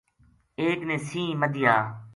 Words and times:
ایک 0.59 0.79
نے 0.87 0.97
سَینہ 1.07 1.39
مدھیا 1.41 1.75